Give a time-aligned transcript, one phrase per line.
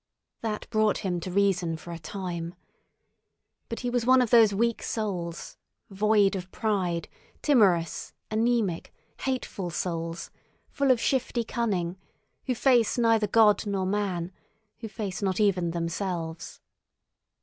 [0.41, 2.55] That brought him to reason for a time.
[3.69, 5.57] But he was one of those weak creatures,
[5.91, 7.07] void of pride,
[7.43, 8.87] timorous, anæmic,
[9.19, 10.31] hateful souls,
[10.71, 11.97] full of shifty cunning,
[12.47, 14.31] who face neither God nor man,
[14.79, 16.61] who face not even themselves.